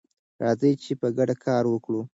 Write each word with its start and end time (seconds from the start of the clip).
راځئ 0.43 0.71
چې 0.83 0.91
په 1.01 1.07
ګډه 1.17 1.35
کار 1.45 1.63
وکړو. 1.69 2.01